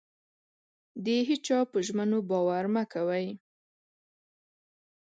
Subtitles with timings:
[1.03, 3.27] د هيچا په ژمنو مه باور مه کوئ.